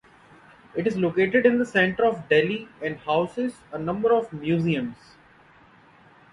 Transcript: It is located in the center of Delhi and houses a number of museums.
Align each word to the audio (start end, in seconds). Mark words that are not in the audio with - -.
It 0.73 0.87
is 0.87 0.97
located 0.97 1.45
in 1.45 1.59
the 1.59 1.65
center 1.67 2.07
of 2.07 2.27
Delhi 2.27 2.67
and 2.81 2.97
houses 3.01 3.57
a 3.71 3.77
number 3.77 4.11
of 4.11 4.33
museums. 4.33 4.97